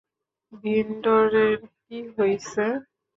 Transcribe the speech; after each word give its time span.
ভিন্ডরের 0.53 1.53
কী 1.81 1.97
হইছে? 2.15 2.65